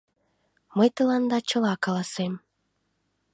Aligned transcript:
Мый 0.77 0.89
тыланда 0.95 1.37
чыла 1.49 1.73
каласем. 1.83 2.33